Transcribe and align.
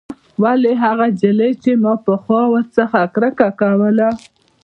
ولې 0.43 0.71
هغه 0.83 1.05
نجلۍ 1.13 1.51
چې 1.63 1.71
ما 1.83 1.93
پخوا 2.05 2.41
ورڅخه 2.53 3.01
کرکه 3.15 3.47
کوله. 3.59 4.09